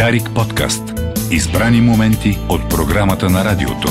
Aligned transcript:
Дарик 0.00 0.34
подкаст. 0.34 0.82
Избрани 1.30 1.80
моменти 1.80 2.38
от 2.48 2.70
програмата 2.70 3.30
на 3.30 3.44
радиото. 3.44 3.88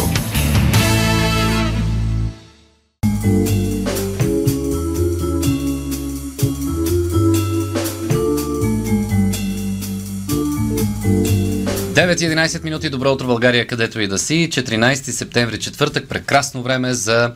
И 12.19 12.21
11 12.21 12.63
минути, 12.63 12.89
добро 12.89 13.11
утро 13.11 13.27
България, 13.27 13.67
където 13.67 14.01
и 14.01 14.07
да 14.07 14.17
си. 14.17 14.49
14 14.51 14.93
септември, 14.93 15.59
четвъртък, 15.59 16.09
прекрасно 16.09 16.63
време 16.63 16.93
за 16.93 17.33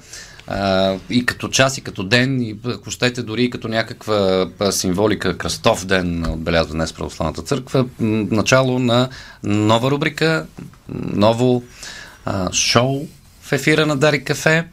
и 1.10 1.26
като 1.26 1.48
час, 1.48 1.78
и 1.78 1.82
като 1.82 2.04
ден, 2.04 2.42
и 2.42 2.56
ако 2.68 2.92
щете 2.92 3.24
дори 3.24 3.44
и 3.44 3.50
като 3.50 3.68
някаква 3.68 4.48
символика, 4.72 5.38
кръстов 5.38 5.86
ден, 5.86 6.32
отбелязва 6.32 6.74
днес 6.74 6.94
Православната 6.94 7.42
църква, 7.42 7.86
начало 8.00 8.80
на 8.80 9.10
нова 9.44 9.92
рубрика, 9.92 10.46
ново 11.14 11.64
а, 12.26 12.54
шоу 12.54 13.08
в 13.42 13.52
ефира 13.52 13.86
на 13.86 13.98
Дари 13.98 14.24
Кафе. 14.24 14.68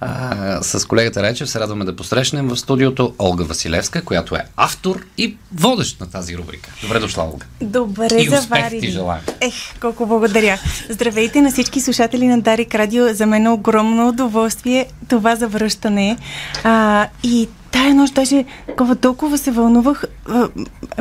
А, 0.00 0.62
с 0.62 0.86
колегата 0.86 1.22
Речев 1.22 1.50
се 1.50 1.60
радваме 1.60 1.84
да 1.84 1.96
посрещнем 1.96 2.48
в 2.48 2.56
студиото 2.56 3.14
Олга 3.18 3.44
Василевска, 3.44 4.02
която 4.02 4.34
е 4.36 4.44
автор 4.56 5.04
и 5.18 5.36
водещ 5.54 6.00
на 6.00 6.10
тази 6.10 6.36
рубрика. 6.36 6.70
Добре 6.82 6.98
дошла, 6.98 7.24
Олга. 7.24 7.46
Добре 7.60 8.08
И 8.12 8.28
успех 8.28 8.40
заварили. 8.40 8.80
ти 8.80 8.90
желаем. 8.90 9.22
Ех, 9.40 9.54
колко 9.80 10.06
благодаря. 10.06 10.58
Здравейте 10.88 11.40
на 11.40 11.50
всички 11.50 11.80
слушатели 11.80 12.26
на 12.26 12.40
Дарик 12.40 12.74
Радио. 12.74 13.14
За 13.14 13.26
мен 13.26 13.46
е 13.46 13.50
огромно 13.50 14.08
удоволствие 14.08 14.86
това 15.08 15.36
завръщане. 15.36 16.16
А, 16.64 17.06
и 17.22 17.48
тая 17.70 17.94
нощ 17.94 18.14
даже 18.14 18.44
такова 18.66 18.96
толкова 18.96 19.38
се 19.38 19.50
вълнувах, 19.50 20.04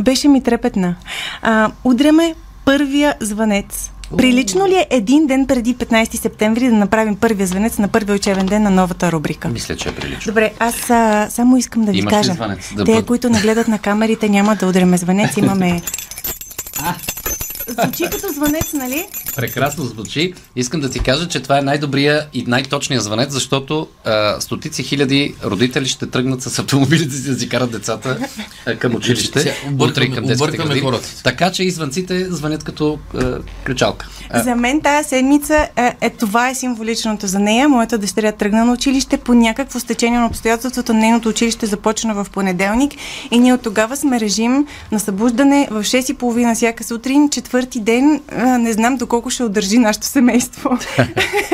беше 0.02 0.28
ми 0.28 0.44
трепетна. 0.44 0.96
А, 1.42 1.72
удряме 1.84 2.36
първия 2.66 3.16
звънец. 3.20 3.92
Прилично 4.12 4.68
ли 4.68 4.76
е 4.76 4.88
един 4.90 5.28
ден 5.28 5.48
преди 5.48 5.76
15 5.76 6.16
септември 6.16 6.66
да 6.66 6.74
направим 6.74 7.16
първия 7.16 7.48
звънец 7.48 7.78
на 7.78 7.88
първия 7.88 8.16
учебен 8.16 8.46
ден 8.46 8.64
на 8.64 8.72
новата 8.72 9.12
рубрика? 9.12 9.48
Мисля, 9.50 9.76
че 9.76 9.90
е 9.90 9.94
прилично. 9.94 10.22
Добре, 10.26 10.52
аз 10.60 10.90
а, 10.90 11.28
само 11.30 11.58
искам 11.58 11.86
да 11.86 11.92
ви 11.92 11.98
Имаш 11.98 12.12
кажа. 12.12 12.34
звънец? 12.34 12.74
Да 12.76 12.84
Те, 12.86 12.92
бъд- 12.94 13.06
които 13.06 13.30
не 13.30 13.42
гледат 13.42 13.68
на 13.68 13.80
камерите, 13.80 14.30
няма 14.30 14.56
да 14.56 14.68
удряме 14.68 14.98
звънец. 14.98 15.38
Имаме... 15.38 15.82
Звучи 17.70 18.04
като 18.04 18.28
звънец, 18.30 18.74
нали? 18.74 19.06
Прекрасно 19.38 19.86
звучи. 19.86 20.34
Искам 20.56 20.82
да 20.82 20.90
ти 20.90 21.00
кажа, 21.00 21.28
че 21.28 21.40
това 21.40 21.58
е 21.58 21.62
най-добрия 21.62 22.28
и 22.34 22.44
най-точният 22.48 23.04
звънец, 23.04 23.32
защото 23.32 23.88
а, 24.06 24.42
стотици 24.42 24.84
хиляди 24.84 25.36
родители 25.44 25.86
ще 25.86 26.08
тръгнат 26.08 26.42
с 26.42 26.60
автомобилите 26.60 27.16
си 27.16 27.30
да 27.30 27.40
си 27.40 27.50
карат 27.50 27.72
децата 27.72 28.18
а, 28.66 28.76
към 28.76 28.96
училище. 28.96 29.56
Утре 29.80 30.04
и 30.04 30.12
към 30.12 30.26
детските 30.26 30.58
градини. 30.58 30.82
хората. 30.82 31.24
Така 31.24 31.52
че 31.52 31.64
и 31.64 31.72
звънците 31.72 32.26
звънят 32.34 32.64
като 32.64 33.00
а, 33.14 33.38
ключалка. 33.66 34.08
А, 34.30 34.44
За 34.44 34.56
мен 34.56 34.82
тази 34.82 35.10
седмица 35.10 35.68
е, 35.76 35.96
е 36.02 36.10
това 36.10 36.50
е 36.50 36.56
символичното 36.56 37.28
за 37.28 37.40
нея. 37.40 37.70
Моята 37.70 37.98
дъщеря 37.98 38.32
тръгна 38.32 38.66
на 38.66 38.74
училище 38.74 39.18
по 39.18 39.34
някакво 39.34 39.80
стечение 39.80 40.20
на 40.20 40.26
обстоятелството. 40.26 40.94
Нейното 40.94 41.30
училище 41.30 41.66
започна 41.66 42.14
в 42.14 42.28
понеделник 42.32 42.94
и 43.32 43.40
ние 43.40 43.54
от 43.54 43.62
тогава 43.62 43.98
сме 43.98 44.20
режим 44.20 44.68
на 44.92 45.00
събуждане 45.00 45.68
в 45.72 45.84
6.30 45.84 46.56
всяка 46.56 46.84
сутрин. 46.84 47.30
Четвърти 47.30 47.80
ден 47.80 48.22
а, 48.32 48.58
не 48.58 48.74
знам 48.74 48.98
доколко 48.98 49.27
ще 49.30 49.44
удържи 49.44 49.78
нашето 49.78 50.06
семейство. 50.06 50.78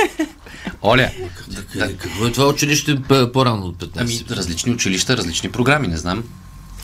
Оля, 0.83 1.09
Какво 1.97 2.25
е 2.25 2.31
това 2.31 2.47
училище 2.47 3.01
по-рано 3.33 3.65
от 3.65 3.75
15? 3.75 3.91
ами 3.97 4.37
различни 4.37 4.73
училища, 4.73 5.17
различни 5.17 5.51
програми, 5.51 5.87
не 5.87 5.97
знам. 5.97 6.23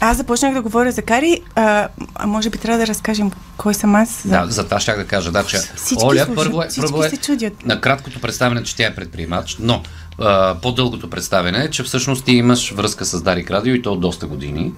Аз 0.02 0.18
започнах 0.18 0.54
да 0.54 0.62
говоря 0.62 0.92
за 0.92 1.02
Кари, 1.02 1.42
а, 1.56 1.88
а 2.16 2.28
може 2.28 2.50
би 2.50 2.58
трябва 2.58 2.80
да 2.80 2.88
разкажем 2.88 3.32
кой 3.58 3.74
съм 3.74 3.96
аз. 3.96 4.22
За... 4.26 4.30
Да, 4.30 4.46
за 4.52 4.64
това 4.64 4.80
щях 4.80 4.98
да 4.98 5.06
кажа. 5.06 5.32
Да, 5.32 5.44
че 5.44 5.58
Всички 5.58 6.04
Оля 6.06 6.26
слушат, 6.26 6.36
първо 6.36 6.62
е, 6.62 6.68
първо 6.78 7.04
е 7.04 7.10
се 7.10 7.18
чудят. 7.18 7.66
на 7.66 7.82
краткото 7.82 8.22
представяне, 8.22 8.64
че 8.64 8.76
тя 8.76 8.88
е 8.88 8.96
предприемач, 8.96 9.58
но 9.60 9.84
а, 10.20 10.56
по-дългото 10.62 11.10
представяне 11.10 11.64
е, 11.64 11.70
че 11.70 11.84
всъщност 11.84 12.26
ти 12.26 12.32
имаш 12.32 12.72
връзка 12.72 13.06
с 13.06 13.22
Дарик 13.22 13.52
Радио 13.52 13.76
и 13.76 13.82
то 13.82 13.94
от 13.94 14.00
доста 14.00 14.28
години. 14.28 14.74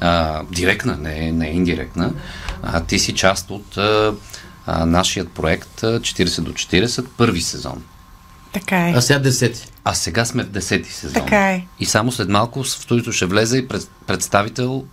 А, 0.00 0.42
директна, 0.50 0.96
не, 0.96 1.32
не 1.32 1.46
индиректна. 1.46 2.10
А, 2.62 2.80
ти 2.80 2.98
си 2.98 3.14
част 3.14 3.50
от 3.50 3.76
а, 3.76 4.12
а, 4.66 4.86
нашият 4.86 5.32
проект 5.32 5.82
а, 5.82 6.00
40 6.00 6.40
до 6.40 6.52
40, 6.52 7.06
първи 7.16 7.40
сезон. 7.40 7.82
Така 8.52 8.88
е. 8.88 8.92
А 8.96 9.00
сега 9.00 9.18
десети. 9.18 9.66
А 9.84 9.94
сега 9.94 10.24
сме 10.24 10.42
в 10.42 10.50
10 10.50 10.86
сезон. 10.86 11.22
Така 11.22 11.50
е. 11.50 11.66
И 11.80 11.86
само 11.86 12.12
след 12.12 12.28
малко 12.28 12.62
в 12.62 12.68
студиото 12.70 13.12
ще 13.12 13.26
влезе 13.26 13.58
и 13.58 13.68
пред, 13.68 13.90
представител, 14.06 14.84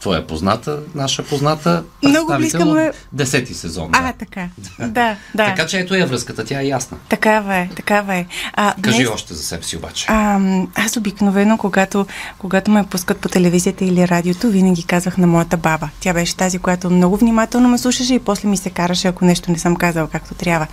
твоя 0.00 0.26
позната, 0.26 0.78
наша 0.94 1.22
позната, 1.22 1.84
Много 2.04 2.34
близка 2.36 2.64
му 2.64 2.76
е- 2.76 2.92
10 3.16 3.52
сезон. 3.52 3.90
А, 3.92 4.02
да. 4.02 4.12
така. 4.12 4.48
Да, 4.78 5.16
да. 5.34 5.46
Така 5.46 5.66
че 5.66 5.78
ето 5.78 5.94
е 5.94 6.04
връзката, 6.04 6.44
тя 6.44 6.60
е 6.60 6.64
ясна. 6.64 6.96
Такава 7.08 7.56
е, 7.56 7.68
такава 7.76 8.14
е. 8.14 8.26
А, 8.52 8.74
Кажи 8.82 8.96
днес, 8.96 9.08
още 9.08 9.34
за 9.34 9.42
себе 9.42 9.62
си 9.62 9.76
обаче. 9.76 10.06
а, 10.08 10.40
аз 10.74 10.96
обикновено, 10.96 11.58
когато, 11.58 12.06
когато 12.38 12.70
ме 12.70 12.86
пускат 12.86 13.18
по 13.18 13.28
телевизията 13.28 13.84
или 13.84 14.08
радиото, 14.08 14.48
винаги 14.50 14.82
казвах 14.82 15.18
на 15.18 15.26
моята 15.26 15.56
баба. 15.56 15.88
Тя 16.00 16.12
беше 16.14 16.36
тази, 16.36 16.58
която 16.58 16.90
много 16.90 17.16
внимателно 17.16 17.68
ме 17.68 17.78
слушаше 17.78 18.14
и 18.14 18.18
после 18.18 18.48
ми 18.48 18.56
се 18.56 18.70
караше, 18.70 19.08
ако 19.08 19.24
нещо 19.24 19.50
не 19.50 19.58
съм 19.58 19.76
казала 19.76 20.08
както 20.08 20.34
трябва. 20.34 20.66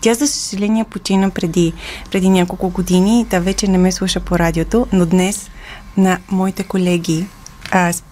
Тя, 0.00 0.14
за 0.14 0.26
съжаление, 0.26 0.84
почина 0.84 1.30
преди, 1.30 1.72
преди 2.10 2.28
няколко 2.28 2.68
години. 2.70 3.26
Та 3.30 3.38
вече 3.38 3.68
не 3.68 3.78
ме 3.78 3.92
слуша 3.92 4.20
по 4.20 4.38
радиото, 4.38 4.86
но 4.92 5.06
днес 5.06 5.50
на 5.96 6.18
моите 6.30 6.64
колеги, 6.64 7.26
а, 7.26 7.37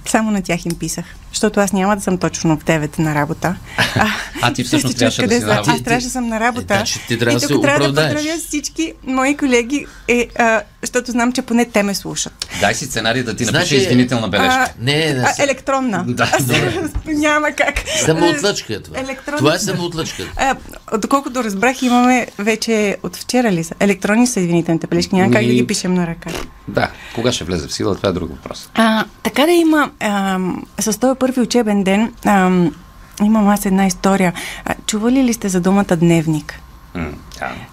само 0.04 0.30
на 0.30 0.42
тях 0.42 0.66
им 0.66 0.74
писах. 0.74 1.04
Защото 1.36 1.60
аз 1.60 1.72
няма 1.72 1.96
да 1.96 2.02
съм 2.02 2.18
точно 2.18 2.56
в 2.56 2.64
9 2.64 2.98
на 2.98 3.14
работа. 3.14 3.56
А, 4.42 4.52
ти 4.52 4.62
ще 4.62 4.66
всъщност 4.66 4.98
трябваше 4.98 5.22
да 5.22 5.34
си 5.34 5.40
на 5.40 5.48
работа. 5.48 5.70
Аз 5.70 5.82
трябваше 5.82 6.06
да 6.06 6.12
съм 6.12 6.28
на 6.28 6.40
работа. 6.40 6.74
Е, 6.74 6.76
значи 6.76 7.00
ти 7.08 7.18
трябва 7.18 7.32
и 7.32 7.40
да 7.40 7.40
тук 7.40 7.48
се 7.50 7.62
трябва 7.62 7.78
да 7.78 7.90
оправдаеш. 7.90 8.14
поздравя 8.14 8.38
всички 8.38 8.92
мои 9.04 9.36
колеги, 9.36 9.86
е, 10.08 10.28
а, 10.38 10.62
защото 10.82 11.10
знам, 11.10 11.32
че 11.32 11.42
поне 11.42 11.64
те 11.64 11.82
ме 11.82 11.94
слушат. 11.94 12.46
Дай 12.60 12.74
си 12.74 12.84
сценарий 12.84 13.22
да 13.22 13.36
ти 13.36 13.44
Значи- 13.44 13.54
напише 13.54 13.76
извинителна 13.76 14.28
бележка. 14.28 14.72
Не, 14.80 15.12
не, 15.12 15.20
а, 15.20 15.42
електронна. 15.42 16.04
Да, 16.08 16.32
Няма 17.06 17.48
как. 17.48 17.74
Самоотлъчка 18.04 18.74
е 18.74 18.80
това. 18.80 18.98
Електронна- 18.98 19.38
Това 19.38 19.54
е 19.54 19.58
самоотлъчка. 19.58 20.22
А, 20.36 20.54
доколкото 20.98 21.44
разбрах, 21.44 21.82
имаме 21.82 22.26
вече 22.38 22.96
от 23.02 23.16
вчера 23.16 23.52
ли 23.52 23.64
са? 23.64 23.74
Електронни 23.80 24.26
са 24.26 24.40
извинителните 24.40 24.86
бележки. 24.86 25.14
Няма 25.14 25.32
как 25.32 25.46
да 25.46 25.52
ги 25.52 25.66
пишем 25.66 25.94
на 25.94 26.06
ръка. 26.06 26.30
Да, 26.68 26.90
кога 27.14 27.32
ще 27.32 27.44
влезе 27.44 27.68
в 27.68 27.72
сила, 27.72 27.96
това 27.96 28.08
е 28.08 28.12
друг 28.12 28.30
въпрос. 28.30 28.68
А, 28.74 29.04
така 29.22 29.42
да 29.42 29.52
има, 29.52 29.90
ам, 30.00 30.64
с 30.80 30.98
този 30.98 31.18
първи 31.26 31.40
учебен 31.40 31.84
ден, 31.84 32.12
ам, 32.24 32.74
имам 33.22 33.48
аз 33.48 33.66
една 33.66 33.86
история. 33.86 34.32
А, 34.64 34.74
чували 34.86 35.24
ли 35.24 35.32
сте 35.32 35.48
за 35.48 35.60
думата 35.60 35.96
дневник? 35.96 36.60
Да. 36.94 37.10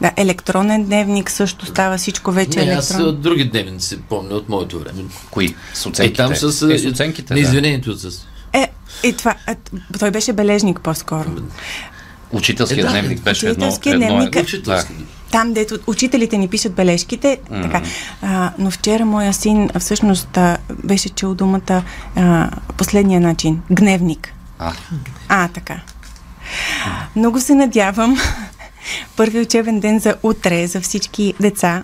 Да, 0.02 0.12
електронен 0.18 0.84
дневник 0.86 1.32
също 1.32 1.66
става 1.66 1.98
всичко 1.98 2.32
вече 2.32 2.60
Не, 2.60 2.72
аз 2.72 2.90
електронно. 2.90 3.10
от 3.10 3.22
други 3.22 3.46
дневници 3.46 3.98
помня 4.00 4.36
от 4.36 4.50
моето 4.50 4.80
време. 4.80 5.00
Кои? 5.32 5.56
С 5.74 5.86
Е, 5.86 5.90
оценките? 5.90 6.18
там 6.18 6.36
с, 6.36 6.44
е, 6.44 6.78
с 6.78 6.86
оценките, 6.86 7.28
да. 7.28 7.34
неизвинението 7.34 7.94
с... 7.94 8.26
Е, 8.54 8.68
и 9.04 9.14
това, 9.14 9.36
а, 9.48 9.56
той 10.00 10.12
беше 10.12 10.34
бележник 10.34 10.80
по-скоро. 10.82 11.30
Учителският 12.32 12.80
Е, 12.80 12.84
да, 12.84 12.92
дневник 12.92 13.22
беше 13.22 13.50
едно, 13.50 13.66
учителският 13.66 13.94
едно 13.96 14.08
дневник 14.08 14.36
е, 14.36 14.40
е- 14.40 14.42
Учителски. 14.42 14.94
Там, 15.34 15.54
дето 15.54 15.80
учителите 15.88 16.38
ни 16.38 16.48
пишат 16.48 16.74
бележките, 16.74 17.38
така. 17.50 17.82
А, 18.22 18.52
но 18.58 18.72
вчера 18.72 19.06
моя 19.06 19.34
син 19.34 19.70
всъщност 19.80 20.38
а, 20.38 20.58
беше 20.84 21.10
чул 21.10 21.34
думата 21.34 21.84
а, 22.16 22.50
последния 22.78 23.22
начин. 23.22 23.62
Гневник. 23.72 24.34
А, 24.60 24.74
А, 25.30 25.48
така. 25.48 25.80
Много 27.16 27.40
се 27.40 27.56
надявам 27.56 28.18
първи 29.16 29.40
учебен 29.40 29.80
ден 29.80 30.00
за 30.00 30.16
утре, 30.24 30.68
за 30.68 30.82
всички 30.82 31.34
деца, 31.40 31.84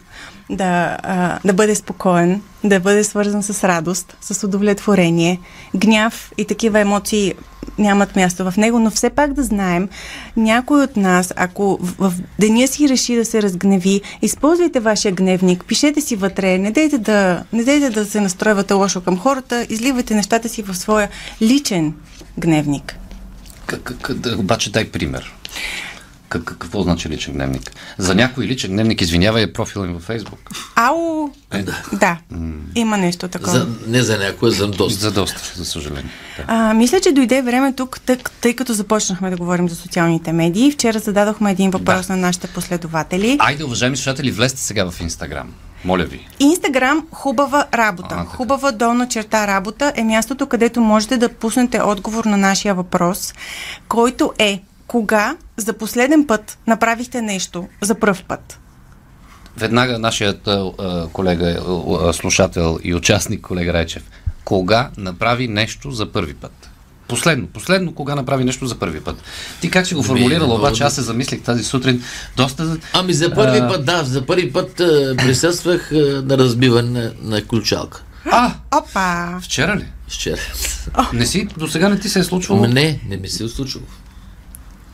да, 0.50 0.98
а, 1.04 1.40
да 1.46 1.54
бъде 1.54 1.76
спокоен, 1.76 2.42
да 2.64 2.80
бъде 2.80 3.04
свързан 3.04 3.44
с 3.44 3.64
радост, 3.68 4.18
с 4.22 4.44
удовлетворение. 4.44 5.40
Гняв 5.76 6.32
и 6.38 6.46
такива 6.46 6.80
емоции 6.80 7.34
нямат 7.78 8.16
място 8.16 8.52
в 8.52 8.58
него, 8.58 8.80
но 8.80 8.92
все 8.92 9.10
пак 9.10 9.34
да 9.34 9.44
знаем, 9.44 9.90
някой 10.38 10.84
от 10.84 10.98
нас, 10.98 11.34
ако 11.36 11.78
в, 11.82 12.10
в 12.10 12.14
деня 12.40 12.68
си 12.68 12.90
реши 12.90 13.16
да 13.16 13.26
се 13.26 13.42
разгневи, 13.42 14.02
използвайте 14.22 14.80
вашия 14.80 15.12
гневник, 15.12 15.66
пишете 15.66 16.02
си 16.02 16.16
вътре, 16.16 16.58
не 16.58 16.72
дейте 16.72 16.98
да, 16.98 17.44
не 17.54 17.64
дейте 17.64 17.90
да 17.90 18.06
се 18.06 18.22
настройвате 18.22 18.74
лошо 18.74 19.02
към 19.02 19.18
хората, 19.20 19.66
изливайте 19.70 20.16
нещата 20.16 20.50
си 20.50 20.62
в 20.62 20.76
своя 20.76 21.10
личен 21.42 21.94
гневник. 22.40 22.96
к- 23.68 23.80
к- 23.80 23.98
к- 24.02 24.14
да, 24.14 24.38
обаче 24.38 24.72
дай 24.72 24.86
пример. 24.92 25.34
К- 26.30 26.40
к- 26.40 26.58
какво 26.58 26.84
значи 26.84 27.10
личен 27.10 27.34
дневник? 27.34 27.72
За 27.98 28.16
някой 28.16 28.46
личен 28.46 28.72
дневник, 28.72 29.02
извинявай, 29.02 29.44
е 29.44 29.54
профил 29.54 29.80
им 29.80 29.94
във 29.94 30.04
Фейсбук. 30.04 30.40
Ау! 30.76 31.30
Да, 31.94 32.18
има 32.76 32.98
нещо 32.98 33.28
такова. 33.28 33.52
За, 33.52 33.68
не 33.88 34.02
за 34.04 34.18
някой, 34.18 34.52
за 34.52 34.68
доста. 34.68 35.00
За 35.00 35.12
доста, 35.12 35.42
за 35.56 35.66
съжаление. 35.66 36.12
Да. 36.38 36.44
А, 36.48 36.74
мисля, 36.74 37.00
че 37.00 37.12
дойде 37.12 37.42
време 37.42 37.74
тук, 37.74 38.00
тъй, 38.00 38.18
тъй 38.42 38.56
като 38.56 38.74
започнахме 38.74 39.30
да 39.30 39.38
говорим 39.38 39.70
за 39.70 39.76
социалните 39.76 40.32
медии. 40.32 40.72
Вчера 40.72 41.00
зададохме 41.00 41.52
един 41.52 41.72
въпрос 41.72 42.08
Да. 42.08 42.14
на 42.14 42.20
нашите 42.20 42.48
последователи. 42.48 43.38
Айде, 43.40 43.64
уважаеми 43.64 43.98
слушатели, 43.98 44.32
влезте 44.32 44.60
сега 44.62 44.92
в 44.92 45.02
Инстаграм. 45.02 45.54
Моля 45.86 46.04
ви. 46.04 46.28
Инстаграм 46.40 47.08
хубава 47.12 47.66
работа. 47.74 48.08
А, 48.12 48.18
така. 48.18 48.30
хубава 48.38 48.72
долна 48.72 49.08
черта 49.08 49.48
работа 49.48 49.94
е 49.96 50.04
мястото, 50.04 50.46
където 50.48 50.82
можете 50.82 51.18
да 51.18 51.30
пуснете 51.30 51.82
отговор 51.82 52.26
на 52.26 52.38
нашия 52.38 52.76
въпрос, 52.76 53.34
който 53.88 54.34
е 54.38 54.62
кога 54.90 55.36
за 55.58 55.74
последен 55.74 56.28
път 56.28 56.58
направихте 56.68 57.22
нещо 57.22 57.68
за 57.82 57.96
пръв 57.96 58.24
път. 58.24 58.60
Веднага 59.58 60.00
нашият 60.00 60.48
а, 60.48 60.72
а, 60.80 61.08
колега, 61.08 61.60
а, 62.02 62.14
слушател 62.14 62.80
и 62.84 62.96
участник, 62.96 63.42
колега 63.42 63.74
Речев, 63.74 64.04
кога 64.46 64.90
направи 64.98 65.48
нещо 65.48 65.92
за 65.92 66.12
първи 66.12 66.34
път? 66.34 66.70
Последно, 67.08 67.48
последно, 67.48 67.94
кога 67.94 68.16
направи 68.16 68.44
нещо 68.44 68.66
за 68.66 68.80
първи 68.80 69.02
път. 69.02 69.24
Ти 69.62 69.72
как 69.72 69.88
си 69.88 69.96
го 69.96 70.04
формулирала, 70.04 70.56
обаче 70.56 70.84
аз 70.84 70.96
се 70.96 71.02
замислих 71.02 71.42
тази 71.42 71.64
сутрин. 71.64 72.04
Доста... 72.38 72.78
Ами 72.94 73.14
за 73.14 73.34
първи 73.34 73.58
А. 73.58 73.68
път, 73.68 73.86
да, 73.86 74.04
за 74.04 74.26
първи 74.26 74.54
път 74.54 74.80
а, 74.80 75.16
присъствах 75.18 75.92
а, 75.92 75.96
на 76.26 76.38
разбиване 76.38 77.12
на 77.22 77.46
ключалка. 77.46 78.04
А, 78.26 78.54
Опа! 78.78 79.40
вчера 79.42 79.76
ли? 79.76 79.86
Вчера. 80.08 80.42
Не 81.14 81.26
си, 81.26 81.48
до 81.58 81.68
сега 81.68 81.90
не 81.90 82.00
ти 82.00 82.10
се 82.10 82.20
е 82.20 82.24
случвало? 82.24 82.62
Ма 82.62 82.68
не, 82.68 83.00
не 83.10 83.18
ми 83.18 83.30
се 83.30 83.44
е 83.44 83.48
случило. 83.48 83.84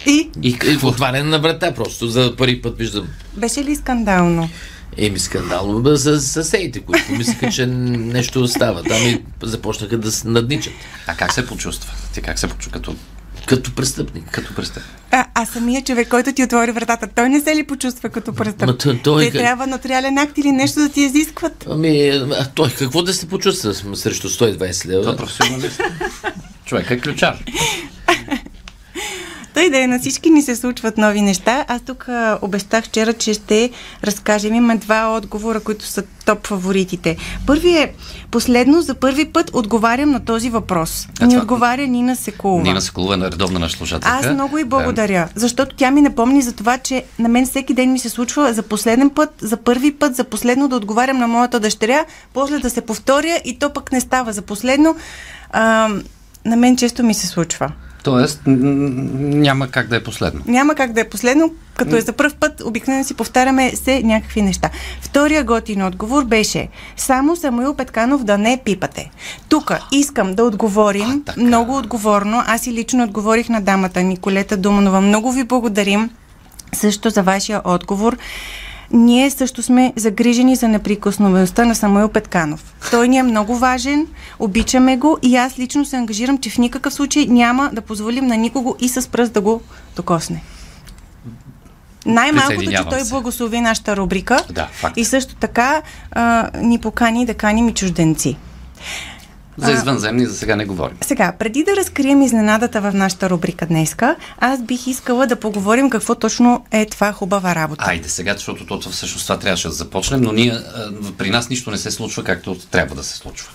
И 0.05 0.29
И, 0.41 0.57
и, 0.63 0.75
В 0.75 0.83
отваряне 0.83 1.23
на 1.23 1.39
врата 1.39 1.73
просто. 1.73 2.07
За 2.07 2.35
първи 2.35 2.61
път 2.61 2.77
виждам. 2.77 3.07
беше 3.33 3.63
ли 3.63 3.75
скандално? 3.75 4.49
Еми 4.97 5.19
скандално 5.19 5.79
бе 5.79 5.97
с 5.97 6.21
съседите, 6.21 6.79
които 6.79 7.11
мислеха, 7.11 7.49
че 7.49 7.65
нещо 7.65 8.47
става. 8.47 8.83
Там 8.83 9.03
и 9.03 9.21
започнаха 9.43 9.97
да 9.97 10.11
се 10.11 10.27
надничат. 10.27 10.73
а 11.07 11.15
как 11.15 11.33
се 11.33 11.47
почувства? 11.47 11.93
Ти 12.13 12.21
как 12.21 12.39
се 12.39 12.47
почувства 12.47 12.71
като, 12.71 12.95
Като 13.45 13.71
престъпник. 13.71 14.23
като 14.25 14.55
престъп? 14.55 14.83
А, 15.11 15.25
а 15.33 15.45
самия 15.45 15.83
човек, 15.83 16.07
който 16.07 16.33
ти 16.33 16.43
отвори 16.43 16.71
вратата, 16.71 17.07
той 17.07 17.29
не 17.29 17.41
се 17.41 17.55
ли 17.55 17.63
почувства 17.63 18.09
като 18.09 18.31
Ма 18.31 18.35
престъп? 18.35 18.79
той- 18.79 18.99
той 18.99 19.23
Те 19.23 19.31
как- 19.31 19.41
трябва 19.41 19.67
нотариален 19.67 20.17
акт 20.17 20.37
или 20.37 20.51
нещо 20.51 20.79
да 20.79 20.89
ти 20.89 21.01
изискват. 21.01 21.65
Ами, 21.69 22.07
а 22.09 22.45
той 22.45 22.69
какво 22.71 23.01
да 23.01 23.13
се 23.13 23.27
почувства 23.27 23.73
срещу 23.95 24.29
120 24.29 24.37
Това 24.81 24.93
е 24.93 24.97
лева? 24.97 25.17
професионалист. 25.17 25.81
Човек 26.65 26.91
е 26.91 26.99
ключар. 26.99 27.43
Тъй 29.55 29.69
да 29.69 29.83
е, 29.83 29.87
на 29.87 29.99
всички 29.99 30.29
ни 30.29 30.41
се 30.41 30.55
случват 30.55 30.97
нови 30.97 31.21
неща. 31.21 31.65
Аз 31.67 31.81
тук 31.81 32.09
а, 32.09 32.39
обещах 32.41 32.85
вчера, 32.85 33.13
че 33.13 33.33
ще 33.33 33.69
разкажем. 34.03 34.53
Има 34.53 34.77
два 34.77 35.17
отговора, 35.17 35.59
които 35.59 35.85
са 35.85 36.03
топ 36.25 36.47
фаворитите. 36.47 37.17
Първи 37.47 37.77
е, 37.77 37.93
последно, 38.31 38.81
за 38.81 38.95
първи 38.95 39.25
път 39.25 39.51
отговарям 39.53 40.11
на 40.11 40.25
този 40.25 40.49
въпрос. 40.49 41.07
А 41.19 41.25
Ни 41.25 41.37
отговаря 41.37 41.87
Нина 41.87 42.15
Секулова. 42.15 42.63
Нина 42.63 42.81
Секулова 42.81 43.15
е 43.15 43.31
редовна 43.31 43.59
на 43.59 43.69
слушателка. 43.69 44.19
Аз 44.21 44.33
много 44.33 44.57
и 44.57 44.63
благодаря, 44.63 45.29
защото 45.35 45.75
тя 45.75 45.91
ми 45.91 46.01
напомни 46.01 46.41
за 46.41 46.53
това, 46.53 46.77
че 46.77 47.03
на 47.19 47.29
мен 47.29 47.45
всеки 47.45 47.73
ден 47.73 47.91
ми 47.91 47.99
се 47.99 48.09
случва 48.09 48.53
за 48.53 48.63
последен 48.63 49.09
път, 49.09 49.29
за 49.41 49.57
първи 49.57 49.91
път, 49.91 50.15
за 50.15 50.23
последно 50.23 50.67
да 50.67 50.75
отговарям 50.75 51.17
на 51.17 51.27
моята 51.27 51.59
дъщеря, 51.59 52.05
после 52.33 52.59
да 52.59 52.69
се 52.69 52.81
повторя 52.81 53.41
и 53.45 53.59
то 53.59 53.73
пък 53.73 53.91
не 53.91 54.01
става 54.01 54.33
за 54.33 54.41
последно. 54.41 54.95
А, 55.51 55.89
на 56.45 56.55
мен 56.55 56.77
често 56.77 57.03
ми 57.03 57.13
се 57.13 57.27
случва. 57.27 57.71
Тоест, 58.05 58.41
няма 58.45 59.67
как 59.67 59.87
да 59.87 59.95
е 59.95 60.03
последно. 60.03 60.41
Няма 60.47 60.75
как 60.75 60.93
да 60.93 61.01
е 61.01 61.09
последно, 61.09 61.51
като 61.77 61.95
е 61.95 62.01
за 62.01 62.13
първ 62.13 62.33
път, 62.39 62.61
обикновено 62.65 63.03
си 63.03 63.13
повтаряме 63.13 63.71
се 63.75 64.03
някакви 64.03 64.41
неща. 64.41 64.69
Втория 65.01 65.43
готин 65.43 65.83
отговор 65.83 66.25
беше 66.25 66.67
само 66.97 67.35
Самуил 67.35 67.73
Петканов 67.73 68.23
да 68.23 68.37
не 68.37 68.61
пипате. 68.65 69.11
Тук 69.49 69.71
искам 69.91 70.35
да 70.35 70.43
отговорим 70.43 71.09
А, 71.09 71.25
така. 71.25 71.41
много 71.41 71.77
отговорно. 71.77 72.43
Аз 72.47 72.67
и 72.67 72.73
лично 72.73 73.03
отговорих 73.03 73.49
на 73.49 73.61
дамата 73.61 74.03
Николета 74.03 74.57
Думанова. 74.57 75.01
Много 75.01 75.31
ви 75.31 75.43
благодарим 75.43 76.09
също 76.73 77.09
за 77.09 77.23
вашия 77.23 77.61
отговор. 77.63 78.17
Ние 78.91 79.29
също 79.29 79.63
сме 79.63 79.93
загрижени 79.95 80.55
за 80.55 80.67
неприкосновеността 80.67 81.65
на 81.65 81.75
Самуил 81.75 82.09
Петканов. 82.09 82.74
Той 82.91 83.07
ни 83.07 83.17
е 83.17 83.23
много 83.23 83.57
важен, 83.57 84.07
обичаме 84.39 84.97
го 84.97 85.17
и 85.21 85.35
аз 85.35 85.59
лично 85.59 85.85
се 85.85 85.95
ангажирам, 85.95 86.37
че 86.37 86.49
в 86.49 86.57
никакъв 86.57 86.93
случай 86.93 87.25
няма 87.25 87.69
да 87.73 87.81
позволим 87.81 88.27
на 88.27 88.37
никого 88.37 88.75
и 88.79 88.89
с 88.89 89.11
пръст 89.11 89.33
да 89.33 89.41
го 89.41 89.61
докосне. 89.95 90.43
Най-малкото, 92.05 92.71
че 92.71 92.83
той 92.89 92.99
се. 92.99 93.09
благослови 93.09 93.61
нашата 93.61 93.97
рубрика 93.97 94.43
Да, 94.51 94.67
факт. 94.71 94.97
и 94.97 95.05
също 95.05 95.35
така 95.35 95.81
а, 96.11 96.49
ни 96.61 96.79
покани 96.79 97.25
да 97.25 97.33
каним 97.33 97.69
и 97.69 97.73
чужденци. 97.73 98.37
За 99.57 99.71
извънземни 99.71 100.25
за 100.25 100.37
сега 100.37 100.55
не 100.55 100.65
говорим. 100.65 100.97
Сега, 101.01 101.31
преди 101.39 101.63
да 101.63 101.75
разкрием 101.75 102.21
изненадата 102.21 102.81
в 102.81 102.93
нашата 102.93 103.29
рубрика 103.29 103.65
днеска, 103.65 104.15
аз 104.39 104.61
бих 104.61 104.87
искала 104.87 105.27
да 105.27 105.35
поговорим 105.35 105.89
какво 105.89 106.15
точно 106.15 106.65
е 106.71 106.85
това 106.85 107.11
хубава 107.13 107.55
работа. 107.55 107.85
Айде 107.87 108.09
сега, 108.09 108.33
защото 108.33 108.65
то, 108.65 108.79
всъщност 108.79 109.25
това 109.25 109.39
трябваше 109.39 109.67
да 109.67 109.73
започнем, 109.73 110.21
но 110.21 110.31
ние, 110.31 110.53
при 111.17 111.29
нас 111.29 111.49
нищо 111.49 111.71
не 111.71 111.77
се 111.77 111.91
случва 111.91 112.23
както 112.23 112.55
трябва 112.55 112.95
да 112.95 113.03
се 113.03 113.17
случва. 113.17 113.49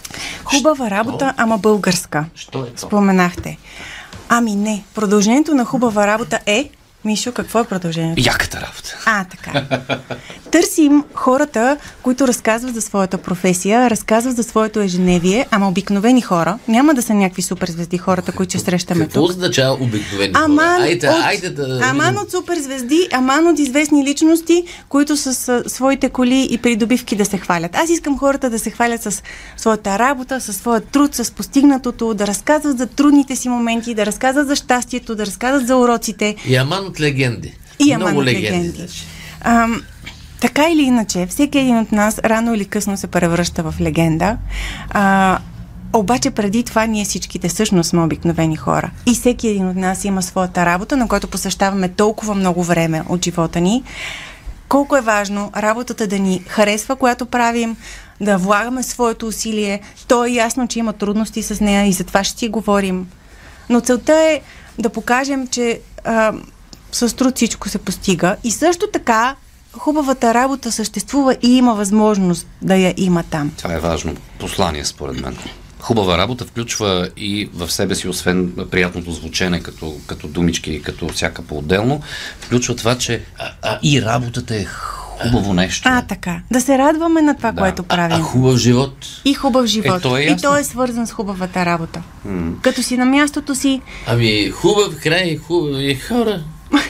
Хубава 0.44 0.90
работа, 0.90 1.34
ама 1.36 1.58
българска. 1.58 2.24
Що 2.34 2.58
е 2.58 2.70
то? 2.70 2.80
Споменахте. 2.80 3.58
Ами 4.28 4.54
не, 4.54 4.84
продължението 4.94 5.54
на 5.54 5.64
хубава 5.64 6.06
работа 6.06 6.38
е... 6.46 6.70
Мишо, 7.04 7.32
какво 7.32 7.60
е 7.60 7.64
продължението? 7.64 8.22
Яката 8.26 8.56
работа. 8.56 8.98
А, 9.06 9.24
така. 9.24 9.64
Търсим 10.50 11.04
хората, 11.14 11.76
които 12.02 12.28
разказват 12.28 12.74
за 12.74 12.80
своята 12.80 13.18
професия, 13.18 13.90
разказват 13.90 14.36
за 14.36 14.42
своето 14.42 14.80
ежедневие, 14.80 15.46
ама 15.50 15.68
обикновени 15.68 16.20
хора. 16.20 16.58
Няма 16.68 16.94
да 16.94 17.02
са 17.02 17.14
някакви 17.14 17.42
суперзвезди 17.42 17.98
хората, 17.98 18.32
които 18.32 18.50
ще 18.50 18.58
срещаме 18.58 19.04
Какво 19.04 19.20
тук. 19.20 19.30
означава 19.30 19.74
обикновени 19.80 20.32
Аман, 20.36 20.58
хора? 20.58 20.82
Айде, 20.82 21.08
от, 21.08 21.14
айде 21.24 21.50
да... 21.50 21.80
аман 21.90 22.18
от 22.18 22.30
суперзвезди, 22.30 23.08
аман 23.12 23.46
от 23.46 23.58
известни 23.58 24.04
личности, 24.04 24.64
които 24.88 25.16
с 25.16 25.62
своите 25.66 26.08
коли 26.08 26.48
и 26.50 26.58
придобивки 26.58 27.16
да 27.16 27.24
се 27.24 27.38
хвалят. 27.38 27.76
Аз 27.76 27.90
искам 27.90 28.18
хората 28.18 28.50
да 28.50 28.58
се 28.58 28.70
хвалят 28.70 29.02
с 29.02 29.22
своята 29.56 29.98
работа, 29.98 30.40
с 30.40 30.52
своя 30.52 30.80
труд, 30.80 31.14
с 31.14 31.30
постигнатото, 31.30 32.14
да 32.14 32.26
разказват 32.26 32.78
за 32.78 32.86
трудните 32.86 33.36
си 33.36 33.48
моменти, 33.48 33.94
да 33.94 34.06
разказват 34.06 34.48
за 34.48 34.56
щастието, 34.56 35.14
да 35.14 35.26
разказват 35.26 35.66
за 35.66 35.76
уроците. 35.76 36.36
И 36.46 36.56
аман 36.56 36.89
от 36.90 37.00
легенди. 37.00 37.54
И 37.78 37.96
Много 37.96 38.24
легенди. 38.24 38.46
легенди. 38.46 38.86
Ам, 39.40 39.82
така 40.40 40.68
или 40.70 40.82
иначе, 40.82 41.26
всеки 41.26 41.58
един 41.58 41.78
от 41.78 41.92
нас 41.92 42.18
рано 42.24 42.54
или 42.54 42.64
късно 42.64 42.96
се 42.96 43.06
превръща 43.06 43.62
в 43.62 43.74
легенда. 43.80 44.36
А, 44.90 45.38
обаче 45.92 46.30
преди 46.30 46.62
това 46.62 46.86
ние 46.86 47.04
всичките 47.04 47.48
всъщност 47.48 47.90
сме 47.90 48.02
обикновени 48.02 48.56
хора. 48.56 48.90
И 49.06 49.14
всеки 49.14 49.48
един 49.48 49.68
от 49.68 49.76
нас 49.76 50.04
има 50.04 50.22
своята 50.22 50.66
работа, 50.66 50.96
на 50.96 51.08
която 51.08 51.28
посещаваме 51.28 51.88
толкова 51.88 52.34
много 52.34 52.62
време 52.64 53.02
от 53.08 53.24
живота 53.24 53.60
ни. 53.60 53.82
Колко 54.68 54.96
е 54.96 55.00
важно 55.00 55.52
работата 55.56 56.06
да 56.06 56.18
ни 56.18 56.42
харесва, 56.48 56.96
която 56.96 57.26
правим, 57.26 57.76
да 58.20 58.38
влагаме 58.38 58.82
своето 58.82 59.26
усилие. 59.26 59.80
То 60.08 60.24
е 60.24 60.30
ясно, 60.30 60.68
че 60.68 60.78
има 60.78 60.92
трудности 60.92 61.42
с 61.42 61.60
нея 61.60 61.86
и 61.86 61.92
за 61.92 62.04
това 62.04 62.24
ще 62.24 62.38
си 62.38 62.48
говорим. 62.48 63.06
Но 63.68 63.80
целта 63.80 64.14
е 64.14 64.40
да 64.78 64.88
покажем, 64.88 65.46
че 65.46 65.80
а, 66.04 66.32
с 66.92 67.16
труд 67.16 67.36
всичко 67.36 67.68
се 67.68 67.78
постига. 67.78 68.36
И 68.44 68.50
също 68.50 68.86
така, 68.92 69.34
хубавата 69.72 70.34
работа 70.34 70.72
съществува 70.72 71.36
и 71.42 71.56
има 71.56 71.74
възможност 71.74 72.46
да 72.62 72.76
я 72.76 72.94
има 72.96 73.22
там. 73.22 73.52
Това 73.58 73.74
е 73.74 73.78
важно 73.78 74.14
послание, 74.38 74.84
според 74.84 75.20
мен. 75.20 75.36
Хубава 75.80 76.18
работа 76.18 76.44
включва 76.44 77.08
и 77.16 77.50
в 77.54 77.70
себе 77.70 77.94
си, 77.94 78.08
освен 78.08 78.52
приятното 78.70 79.12
звучене, 79.12 79.60
като, 79.60 79.94
като 80.06 80.28
думички, 80.28 80.82
като 80.82 81.08
всяка 81.08 81.42
по-отделно, 81.42 82.00
включва 82.40 82.76
това, 82.76 82.98
че 82.98 83.22
а, 83.38 83.50
а, 83.62 83.78
и 83.82 84.02
работата 84.02 84.56
е 84.56 84.64
хубаво 84.64 85.54
нещо. 85.54 85.88
А, 85.92 86.02
така. 86.02 86.40
Да 86.50 86.60
се 86.60 86.78
радваме 86.78 87.22
на 87.22 87.36
това, 87.36 87.52
Да. 87.52 87.60
което 87.60 87.82
А 87.82 87.96
правим. 87.96 88.22
хубав 88.22 88.56
живот. 88.56 88.94
И 89.24 89.34
хубав 89.34 89.66
живот. 89.66 89.98
Е, 89.98 90.02
то 90.02 90.16
е 90.16 90.22
и 90.22 90.26
ясно. 90.26 90.50
то 90.50 90.56
е 90.56 90.64
свързан 90.64 91.06
с 91.06 91.12
хубавата 91.12 91.66
работа. 91.66 92.02
Като 92.62 92.82
си 92.82 92.96
на 92.96 93.04
мястото 93.06 93.54
си, 93.54 93.80
Ами, 94.06 94.50
хубав 94.50 94.94
край, 95.02 95.36
хубави 95.36 95.94
хора. 95.94 96.42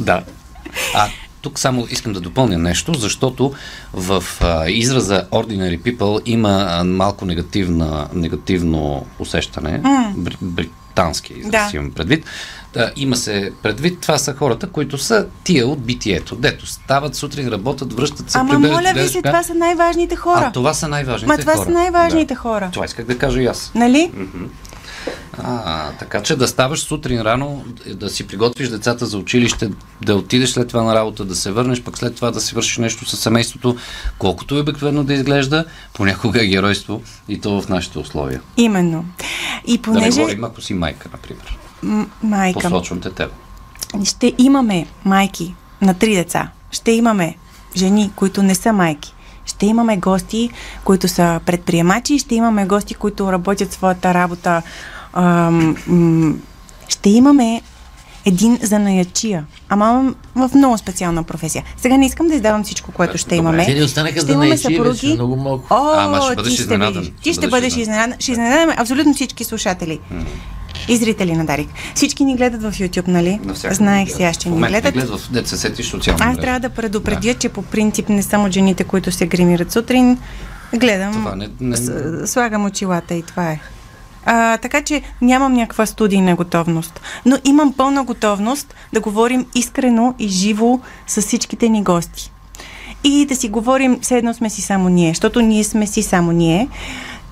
Да. 0.00 0.22
А 0.94 1.08
тук 1.40 1.58
само 1.58 1.86
искам 1.90 2.12
да 2.12 2.20
допълня 2.20 2.58
нещо, 2.58 2.94
защото 2.94 3.52
в 3.92 4.24
а, 4.40 4.68
израза 4.70 5.26
Ordinary 5.30 5.80
People 5.80 6.22
има 6.26 6.66
а, 6.68 6.84
малко 6.84 7.24
негативна, 7.24 8.08
негативно 8.14 9.06
усещане. 9.18 9.80
Бри, 10.16 10.36
британски 10.42 11.32
израз 11.32 11.50
Да. 11.50 11.70
имам 11.76 11.90
предвид. 11.90 12.24
Да, 12.72 12.92
има 12.96 13.16
се 13.16 13.52
предвид, 13.62 14.00
това 14.00 14.18
са 14.18 14.34
хората, 14.34 14.68
които 14.68 14.98
са 14.98 15.26
тия 15.44 15.66
от 15.66 15.80
битието, 15.84 16.36
дето 16.36 16.66
стават 16.66 17.14
сутрин, 17.14 17.48
работят, 17.48 17.92
връщат 17.92 18.30
се, 18.30 18.38
ама 18.38 18.58
моля 18.58 18.92
ви 18.94 19.08
се, 19.08 19.22
това 19.22 19.42
са 19.42 19.54
най-важните 19.54 20.16
хора. 20.16 20.44
А, 20.46 20.52
това 20.52 20.74
са 20.74 20.88
най-важните 20.88 21.26
Ма 21.26 21.34
хора. 21.34 21.42
това 21.42 21.64
са 21.64 21.70
най-важните 21.70 22.34
да. 22.34 22.40
хора. 22.40 22.70
Това 22.72 22.84
исках 22.84 23.06
да 23.06 23.18
кажа 23.18 23.42
и 23.42 23.46
аз. 23.46 23.72
Нали? 23.74 24.10
А, 25.38 25.90
така 25.92 26.22
че 26.22 26.36
да 26.36 26.48
ставаш 26.48 26.80
сутрин 26.80 27.20
рано, 27.22 27.64
да 27.86 28.10
си 28.10 28.26
приготвиш 28.26 28.68
децата 28.68 29.06
за 29.06 29.18
училище, 29.18 29.70
да 30.02 30.16
отидеш 30.16 30.50
след 30.50 30.68
това 30.68 30.82
на 30.82 30.94
работа, 30.94 31.24
да 31.24 31.36
се 31.36 31.52
върнеш, 31.52 31.82
пък 31.82 31.98
след 31.98 32.16
това 32.16 32.30
да 32.30 32.40
си 32.40 32.54
вършиш 32.54 32.78
нещо 32.78 33.04
със 33.04 33.20
семейството, 33.20 33.76
колкото 34.18 34.56
е 34.56 34.60
обикновено 34.60 35.04
да 35.04 35.14
изглежда, 35.14 35.64
понякога 35.92 36.42
е 36.42 36.46
геройство 36.46 37.02
и 37.28 37.40
то 37.40 37.60
в 37.62 37.68
нашите 37.68 37.98
условия. 37.98 38.40
Именно. 38.56 39.04
И 39.66 39.78
Да 39.78 39.90
не 39.90 39.98
понеже 39.98 40.20
говорим, 40.20 40.44
ако 40.44 40.60
си 40.60 40.74
майка, 40.74 41.08
например. 41.12 41.58
м- 41.82 42.06
майка, 42.22 42.60
Посочвам 42.60 43.00
те 43.00 43.10
тебе. 43.10 43.32
ще 44.04 44.32
имаме 44.38 44.86
майки 45.04 45.54
на 45.80 45.94
три 45.94 46.14
деца. 46.14 46.48
Ще 46.70 46.92
имаме 46.92 47.36
жени, 47.76 48.10
които 48.16 48.42
не 48.42 48.54
са 48.54 48.72
майки. 48.72 49.14
Ще 49.44 49.66
имаме 49.66 49.96
гости, 49.96 50.50
които 50.84 51.08
са 51.08 51.40
предприемачи, 51.46 52.18
ще 52.18 52.34
имаме 52.34 52.66
гости, 52.66 52.94
които 52.94 53.32
работят 53.32 53.72
своята 53.72 54.14
работа. 54.14 54.62
Ще 56.88 57.10
имаме 57.10 57.62
един 58.24 58.58
занаячия, 58.62 59.44
ама 59.68 60.14
в 60.34 60.50
много 60.54 60.78
специална 60.78 61.22
професия. 61.22 61.64
Сега 61.76 61.96
не 61.96 62.06
искам 62.06 62.28
да 62.28 62.34
издавам 62.34 62.64
всичко, 62.64 62.92
което 62.92 63.18
ще 63.18 63.36
имаме. 63.36 63.64
Те 63.66 63.74
ни 63.74 63.82
останаха 63.82 64.20
ще 64.20 64.32
имаме 64.32 64.58
съпруги. 64.58 65.14
много 65.14 65.36
малко. 65.36 65.66
О, 65.70 65.92
Ама 65.96 66.20
ще 66.22 66.34
бъдеш 66.34 66.50
ти 66.50 66.54
ще 66.54 66.62
изненадан. 66.62 67.08
Ти 67.22 67.34
Ще 67.34 67.48
бъдеш 67.48 67.76
изненадан. 67.76 68.14
Ще 68.18 68.32
изненадаме 68.32 68.74
абсолютно 68.78 69.14
всички 69.14 69.44
слушатели. 69.44 70.00
И 70.88 70.96
зрители 70.96 71.32
на 71.32 71.44
Дарик. 71.44 71.68
Всички 71.94 72.24
ни 72.24 72.36
гледат 72.36 72.62
в 72.62 72.72
YouTube, 72.72 73.08
нали? 73.08 73.40
Навсякъде 73.44 73.74
Знаех 73.74 74.10
сега, 74.10 74.32
ще 74.32 74.48
ни 74.48 74.58
гледат. 74.58 74.94
гледат 74.94 75.20
в 75.20 75.32
деца 75.32 75.56
сетиш 75.56 75.86
социално. 75.86 76.24
Аз 76.24 76.36
трябва 76.36 76.60
да 76.60 76.70
предупредя, 76.70 77.34
че 77.34 77.48
по 77.48 77.62
принцип 77.62 78.08
не 78.08 78.22
съм 78.22 78.44
от 78.44 78.52
жените, 78.52 78.84
които 78.84 79.12
се 79.12 79.26
гримират 79.26 79.72
сутрин. 79.72 80.18
Гледам, 80.74 81.12
Това 81.12 81.36
не- 81.36 81.48
не- 81.60 82.26
слагам 82.26 82.64
очилата 82.64 83.14
и 83.14 83.22
това 83.22 83.50
е. 83.50 83.60
А, 84.24 84.58
така 84.58 84.82
че 84.82 85.02
нямам 85.22 85.52
някаква 85.52 85.86
студийна 85.86 86.34
готовност. 86.36 87.00
Но 87.26 87.38
имам 87.44 87.72
пълна 87.72 88.04
готовност 88.04 88.74
да 88.92 89.00
говорим 89.00 89.46
искрено 89.54 90.14
и 90.18 90.28
живо 90.28 90.78
с 91.06 91.22
всичките 91.22 91.68
ни 91.68 91.82
гости. 91.82 92.32
И 93.04 93.26
да 93.26 93.36
си 93.36 93.48
говорим, 93.48 93.98
все 94.02 94.18
едно 94.18 94.34
сме 94.34 94.50
си 94.50 94.62
само 94.62 94.88
ние, 94.88 95.10
защото 95.10 95.40
ние 95.40 95.64
сме 95.64 95.86
си 95.86 96.02
само 96.02 96.32
ние. 96.32 96.68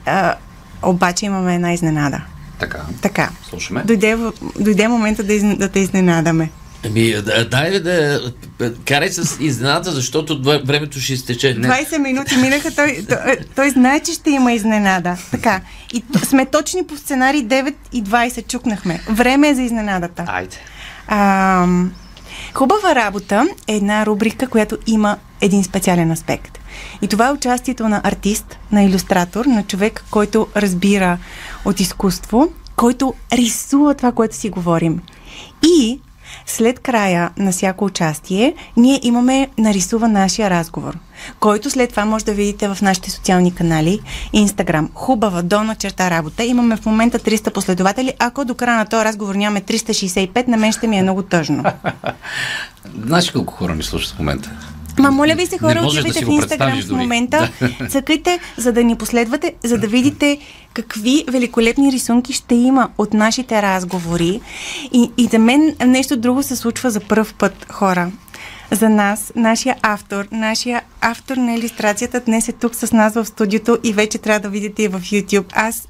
А, 0.07 0.35
обаче 0.83 1.27
имаме 1.27 1.55
една 1.55 1.73
изненада. 1.73 2.21
Така. 2.61 2.81
Така. 3.03 3.31
Слушаме. 3.49 3.83
Дойде, 3.85 4.17
дойде 4.61 4.89
момента 4.89 5.23
да, 5.23 5.33
из, 5.33 5.57
да 5.57 5.69
те 5.69 5.81
изненадаме. 5.81 6.51
Ами, 6.87 7.13
да, 7.13 7.49
дай 7.49 7.81
да, 7.81 8.21
карай 8.87 9.09
с 9.09 9.41
изненада, 9.41 9.91
защото 9.91 10.43
времето 10.43 11.01
ще 11.01 11.13
изтече. 11.13 11.61
20 11.61 11.99
минути 11.99 12.37
минаха, 12.37 12.75
той, 12.75 13.05
той, 13.09 13.37
той 13.57 13.71
знае, 13.71 14.01
че 14.01 14.13
ще 14.13 14.31
има 14.31 14.53
изненада. 14.53 15.17
Така. 15.31 15.61
И 15.93 16.03
сме 16.25 16.47
точни 16.47 16.87
по 16.87 16.97
сценарий 16.97 17.45
9 17.45 17.75
и 17.93 18.05
20 18.05 18.47
чукнахме. 18.47 19.01
Време 19.09 19.49
е 19.49 19.55
за 19.55 19.63
изненадата. 19.63 20.25
Айде. 20.29 20.57
А, 21.07 21.67
хубава 22.55 22.95
работа 22.95 23.49
е 23.69 23.77
една 23.77 24.07
рубрика, 24.07 24.47
която 24.47 24.79
има 24.87 25.17
един 25.41 25.65
специален 25.65 26.11
аспект. 26.11 26.60
И 27.03 27.09
това 27.09 27.29
е 27.29 27.33
участието 27.33 27.89
на 27.89 28.01
артист, 28.05 28.59
на 28.73 28.83
иллюстратор, 28.83 29.45
на 29.45 29.63
човек, 29.63 30.05
който 30.11 30.47
разбира 30.57 31.19
от 31.65 31.81
изкуство, 31.81 32.53
който 32.77 33.15
рисува 33.33 33.95
това, 33.95 34.13
което 34.13 34.37
си 34.37 34.51
говорим. 34.51 35.01
И 35.63 36.01
след 36.47 36.79
края 36.79 37.31
на 37.37 37.53
всяко 37.53 37.85
участие, 37.85 38.55
ние 38.77 39.01
имаме 39.03 39.49
нарисуван 39.59 40.13
нашия 40.13 40.51
разговор, 40.51 40.99
който 41.41 41.71
след 41.71 41.91
това 41.91 42.05
може 42.05 42.25
да 42.25 42.33
видите 42.33 42.69
в 42.69 42.79
нашите 42.83 43.11
социални 43.11 43.55
канали 43.55 44.01
и 44.33 44.41
Инстаграм. 44.41 44.91
Хубава, 44.95 45.43
долна 45.43 45.75
черта 45.75 46.11
работа. 46.11 46.45
Имаме 46.45 46.77
в 46.77 46.87
момента 46.87 47.19
300 47.19 47.53
последователи. 47.53 48.13
Ако 48.19 48.45
до 48.45 48.55
края 48.55 48.79
на 48.79 48.87
този 48.87 49.05
разговор 49.05 49.35
нямаме 49.35 49.61
365, 49.61 50.49
на 50.49 50.57
мен 50.57 50.73
ще 50.73 50.87
ми 50.87 50.99
е 50.99 51.03
много 51.03 51.23
тъжно. 51.23 51.65
Знаеш 53.05 53.31
колко 53.31 53.55
хора 53.55 53.75
ни 53.75 53.83
слушат 53.83 54.15
в 54.15 54.19
момента? 54.19 54.51
Ма 54.99 55.11
моля 55.11 55.35
ви 55.35 55.47
се 55.47 55.59
хора, 55.59 55.81
да 55.81 55.87
отивайте 55.87 56.19
си 56.19 56.25
в 56.25 56.29
Инстаграм 56.29 56.83
в 56.83 56.91
момента, 56.91 57.51
цъкайте, 57.91 58.39
за 58.57 58.73
да 58.73 58.85
ни 58.85 58.97
последвате, 58.97 59.55
за 59.65 59.79
да 59.79 59.87
видите 59.87 60.39
какви 60.75 61.25
великолепни 61.29 61.93
рисунки 61.93 62.33
ще 62.33 62.55
има 62.55 62.89
от 62.99 63.15
нашите 63.15 63.63
разговори. 63.63 64.41
И, 64.93 65.11
и 65.17 65.27
за 65.27 65.39
мен 65.39 65.77
нещо 65.87 66.17
друго 66.17 66.43
се 66.43 66.57
случва 66.57 66.91
за 66.91 67.01
първ 67.01 67.27
път, 67.39 67.67
хора. 67.73 68.11
За 68.71 68.89
нас, 68.89 69.33
нашия 69.37 69.77
автор, 69.83 70.27
нашия 70.33 70.83
автор 71.01 71.37
на 71.37 71.55
иллюстрацията 71.55 72.21
днес 72.21 72.49
е 72.49 72.53
тук 72.53 72.75
с 72.75 72.93
нас 72.93 73.15
в 73.15 73.27
студиото 73.27 73.79
и 73.85 73.93
вече 73.93 74.19
трябва 74.19 74.41
да 74.41 74.49
видите 74.49 74.83
и 74.83 74.89
в 74.89 75.01
YouTube. 75.01 75.53
Аз 75.53 75.89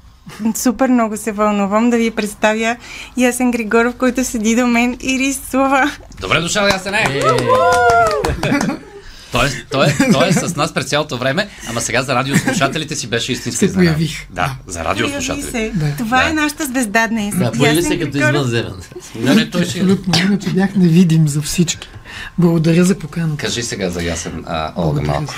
супер 0.55 0.89
много 0.89 1.17
се 1.17 1.31
вълнувам 1.31 1.89
да 1.89 1.97
ви 1.97 2.11
представя 2.11 2.75
Ясен 3.17 3.51
Григоров, 3.51 3.95
който 3.95 4.23
седи 4.23 4.55
до 4.55 4.67
мен 4.67 4.97
и 5.01 5.19
рисува. 5.19 5.91
Добре 6.21 6.39
дошъл, 6.39 6.65
Ясене! 6.65 7.05
Е- 7.09 8.90
той, 9.31 9.47
е, 9.47 10.11
той 10.11 10.27
е 10.27 10.33
с 10.33 10.55
нас 10.55 10.73
през 10.73 10.85
цялото 10.85 11.17
време, 11.17 11.47
ама 11.69 11.81
сега 11.81 12.03
за 12.03 12.15
радиослушателите 12.15 12.95
си 12.95 13.07
беше 13.07 13.31
истинска 13.31 13.59
Се 13.59 13.65
изненада. 13.65 13.89
появих. 13.89 14.27
Да, 14.29 14.55
за 14.67 14.83
радиослушателите. 14.83 15.71
Да. 15.75 15.95
Това 15.97 16.23
Да. 16.23 16.29
е 16.29 16.33
нашата 16.33 16.65
звезда 16.65 17.07
днес. 17.07 17.35
Да, 17.35 17.51
появи 17.51 17.83
се 17.83 17.99
като 17.99 18.17
извънземен. 18.17 18.73
Не, 19.15 19.49
той. 19.49 19.61
Абсолютно, 19.61 20.13
иначе 20.19 20.49
бях 20.49 20.75
невидим 20.75 21.27
за 21.27 21.41
всички. 21.41 21.87
Благодаря 22.37 22.85
за 22.85 22.99
поканата. 22.99 23.45
Кажи 23.45 23.63
сега 23.63 23.89
за 23.89 24.03
Ясен 24.03 24.43
а, 24.47 24.73
Олга 24.77 25.01
малко. 25.01 25.33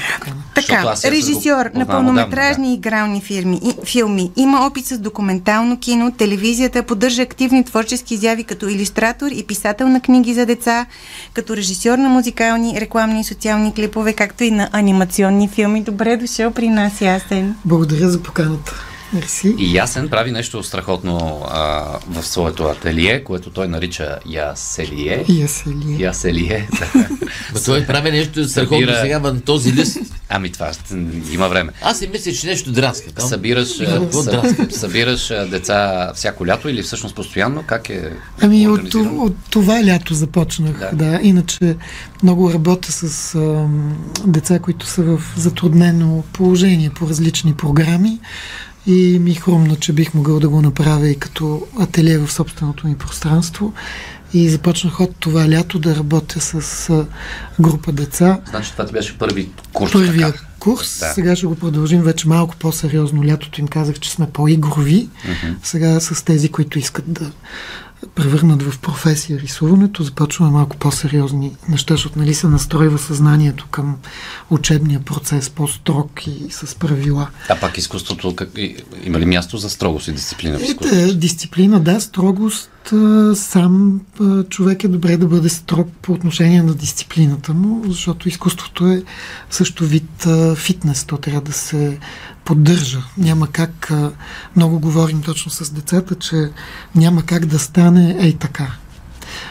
Така, 0.56 0.82
го 0.82 1.12
режисьор 1.12 1.70
на 1.74 1.86
пълнометражни 1.86 2.64
отдавна, 2.64 2.74
игрални 2.74 3.22
фирми, 3.22 3.60
и, 3.64 3.86
филми. 3.86 4.32
Има 4.36 4.66
опит 4.68 4.86
с 4.86 4.98
документално 4.98 5.80
кино, 5.80 6.12
телевизията, 6.12 6.84
поддържа 6.84 7.22
активни 7.22 7.64
творчески 7.64 8.14
изяви 8.14 8.44
като 8.44 8.68
иллюстратор 8.68 9.28
и 9.32 9.44
писател 9.44 9.90
на 9.90 10.02
книги 10.02 10.34
за 10.34 10.46
деца, 10.46 10.86
като 11.34 11.58
режисьор 11.58 11.98
на 11.98 12.10
музикални, 12.10 12.82
рекламни 12.82 13.22
и 13.22 13.24
социални 13.24 13.74
клипове, 13.74 14.14
както 14.14 14.44
и 14.44 14.52
на 14.52 14.70
анимационни 14.72 15.48
филми. 15.48 15.84
Добре 15.84 16.18
дошъл 16.18 16.52
при 16.52 16.70
нас, 16.70 17.02
Ясен. 17.02 17.56
Благодаря 17.66 18.10
за 18.10 18.24
поканата. 18.24 18.93
Мерси. 19.14 19.56
И 19.58 19.76
Ясен 19.76 20.10
прави 20.10 20.32
нещо 20.32 20.64
страхотно 20.64 21.42
а, 21.48 21.84
в 22.10 22.24
своето 22.24 22.64
ателие, 22.64 23.24
което 23.24 23.50
той 23.50 23.68
нарича 23.68 24.20
Яселие. 24.26 25.26
Ли? 25.28 26.04
Яселие. 26.04 26.70
Ма 27.54 27.60
той 27.66 27.86
прави 27.86 28.12
нещо 28.12 28.50
страхотно 28.50 28.78
Събира- 28.78 29.02
сега 29.02 29.20
на 29.20 29.42
този 29.42 29.74
лист. 29.74 29.98
ами 30.30 30.52
това 30.52 30.72
има 31.32 31.50
време. 31.50 31.72
Аз 31.82 32.00
си 32.00 32.08
мисля, 32.08 32.32
че 32.32 32.48
нещо 32.48 32.72
драска. 32.72 33.12
Там. 33.12 33.30
Събираш, 33.30 33.80
а, 33.80 34.12
съ- 34.12 34.70
събираш 34.72 35.32
а, 35.32 35.46
деца 35.46 36.12
всяко 36.16 36.48
лято 36.48 36.70
или 36.70 36.84
всъщност 36.84 37.16
постоянно? 37.16 37.64
Как 37.64 37.90
е 37.90 38.12
Ами 38.42 38.68
от, 38.68 38.94
от 38.96 39.36
това 39.50 39.84
лято 39.86 40.14
започнах, 40.14 40.80
Да. 40.80 40.90
да. 40.94 41.06
да. 41.12 41.20
Иначе 41.24 41.76
много 42.24 42.54
работя 42.54 42.92
с 42.92 43.36
ам, 43.36 43.98
деца, 44.26 44.60
които 44.60 44.86
са 44.86 45.04
в 45.04 45.22
затруднено 45.38 46.24
положение 46.34 46.90
по 46.90 47.10
различни 47.10 47.54
програми 47.54 48.20
и 48.88 49.20
ми 49.20 49.34
хрумна, 49.34 49.76
че 49.76 49.94
бих 49.94 50.14
могъл 50.14 50.40
да 50.40 50.50
го 50.50 50.62
направя 50.62 51.08
и 51.08 51.20
като 51.20 51.68
ателие 51.80 52.18
в 52.18 52.32
собственото 52.32 52.88
ми 52.88 52.98
пространство. 52.98 53.74
И 54.34 54.50
започнах 54.50 55.00
от 55.00 55.16
това 55.20 55.50
лято 55.50 55.80
да 55.80 55.96
работя 55.96 56.42
с 56.42 57.06
група 57.60 57.92
деца. 57.92 58.40
Значи 58.50 58.72
това 58.72 58.86
ти 58.86 58.94
беше 58.94 59.18
първи 59.18 59.50
курс. 59.74 59.92
Първия 59.92 60.32
така. 60.32 60.46
курс. 60.60 61.00
Да. 61.00 61.14
Сега 61.14 61.36
ще 61.36 61.46
го 61.46 61.56
продължим 61.56 62.02
вече 62.02 62.28
малко 62.28 62.56
по-сериозно. 62.56 63.26
Лятото 63.26 63.62
им 63.62 63.68
казах, 63.68 64.00
че 64.00 64.12
сме 64.12 64.30
по-игрови. 64.30 65.10
Мгм. 65.26 65.54
Сега 65.64 66.00
с 66.00 66.26
тези, 66.26 66.50
които 66.50 66.80
искат 66.80 67.14
да 67.14 67.32
превърнат 68.16 68.64
в 68.64 68.80
професия 68.80 69.40
рисуването, 69.40 70.04
започваме 70.04 70.52
малко 70.52 70.78
по-сериозни 70.78 71.56
неща, 71.70 71.94
защото 71.94 72.20
нали 72.20 72.34
се 72.34 72.48
настройва 72.48 72.98
съзнанието 72.98 73.68
към 73.72 73.98
учебния 74.50 75.00
процес 75.00 75.50
по-строг 75.50 76.28
и 76.28 76.48
с 76.52 76.76
правила. 76.76 77.30
А 77.50 77.60
пак 77.60 77.78
изкуството, 77.78 78.36
как, 78.36 78.50
има 79.04 79.20
ли 79.20 79.26
място 79.26 79.58
за 79.58 79.70
строгост 79.70 80.08
и 80.08 80.12
дисциплина 80.12 80.60
в 80.60 80.64
изкуството? 80.64 81.02
Е, 81.02 81.14
дисциплина, 81.14 81.80
да, 81.80 82.02
строгост. 82.02 82.70
Сам 83.36 84.02
човек 84.50 84.84
е 84.84 84.88
добре 84.88 85.18
да 85.18 85.28
бъде 85.28 85.50
строг 85.50 85.90
по 86.02 86.14
отношение 86.14 86.64
на 86.64 86.74
дисциплината 86.74 87.54
му, 87.54 87.84
защото 87.88 88.30
изкуството 88.30 88.88
е 88.88 89.04
също 89.50 89.86
вид 89.86 90.28
фитнес. 90.56 91.04
То 91.04 91.18
трябва 91.18 91.42
да 91.42 91.54
се 91.54 92.00
поддържа. 92.46 93.04
Няма 93.18 93.48
как, 93.48 93.92
много 94.56 94.80
говорим 94.80 95.22
точно 95.22 95.52
с 95.52 95.72
децата, 95.72 96.16
че 96.16 96.50
няма 96.96 97.24
как 97.24 97.46
да 97.46 97.60
стане 97.60 98.18
ей 98.20 98.34
така. 98.34 98.68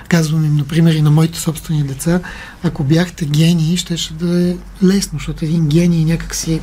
Казвам 0.09 0.45
им, 0.45 0.57
например, 0.57 0.95
и 0.95 1.03
на 1.03 1.11
моите 1.11 1.41
собствени 1.41 1.83
деца, 1.83 2.21
ако 2.63 2.85
бяхте 2.85 3.25
гении, 3.25 3.77
щеше 3.77 4.15
да 4.15 4.51
е 4.51 4.57
лесно, 4.83 5.19
защото 5.19 5.45
един 5.45 5.69
гений 5.69 6.05
някак 6.05 6.35
си 6.35 6.61